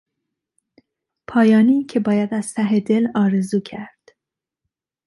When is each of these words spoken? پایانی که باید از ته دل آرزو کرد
پایانی 1.27 1.83
که 1.85 1.99
باید 1.99 2.33
از 2.33 2.53
ته 2.53 2.79
دل 2.79 3.07
آرزو 3.15 3.59
کرد 3.59 4.09